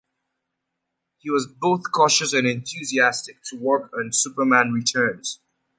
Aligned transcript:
He 1.19 1.29
was 1.29 1.45
both 1.45 1.91
cautious 1.91 2.33
and 2.33 2.47
enthusiastic 2.47 3.43
to 3.51 3.55
work 3.59 3.93
on 3.95 4.11
"Superman 4.13 4.71
Returns". 4.73 5.39